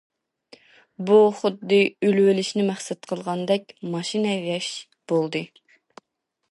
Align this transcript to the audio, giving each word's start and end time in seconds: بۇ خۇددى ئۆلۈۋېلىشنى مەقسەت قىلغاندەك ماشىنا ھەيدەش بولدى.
بۇ 1.09 1.17
خۇددى 1.41 1.79
ئۆلۈۋېلىشنى 2.07 2.65
مەقسەت 2.71 3.05
قىلغاندەك 3.13 3.77
ماشىنا 3.97 4.35
ھەيدەش 4.35 4.71
بولدى. 5.13 5.45